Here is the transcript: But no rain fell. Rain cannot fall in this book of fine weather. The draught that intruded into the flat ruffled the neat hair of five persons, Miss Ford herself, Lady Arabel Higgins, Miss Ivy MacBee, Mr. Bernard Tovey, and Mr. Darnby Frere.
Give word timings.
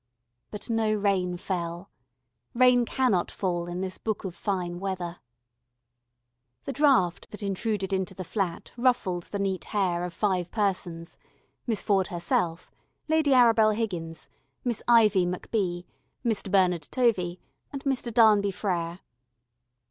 But 0.49 0.67
no 0.67 0.95
rain 0.95 1.37
fell. 1.37 1.91
Rain 2.55 2.85
cannot 2.85 3.29
fall 3.29 3.67
in 3.67 3.81
this 3.81 3.99
book 3.99 4.25
of 4.25 4.33
fine 4.33 4.79
weather. 4.79 5.19
The 6.63 6.73
draught 6.73 7.29
that 7.29 7.43
intruded 7.43 7.93
into 7.93 8.15
the 8.15 8.23
flat 8.23 8.71
ruffled 8.77 9.25
the 9.25 9.37
neat 9.37 9.65
hair 9.65 10.03
of 10.03 10.11
five 10.11 10.49
persons, 10.49 11.19
Miss 11.67 11.83
Ford 11.83 12.07
herself, 12.07 12.71
Lady 13.07 13.29
Arabel 13.33 13.73
Higgins, 13.75 14.27
Miss 14.63 14.81
Ivy 14.87 15.27
MacBee, 15.27 15.85
Mr. 16.25 16.49
Bernard 16.49 16.87
Tovey, 16.89 17.39
and 17.71 17.83
Mr. 17.83 18.11
Darnby 18.11 18.51
Frere. 18.51 19.01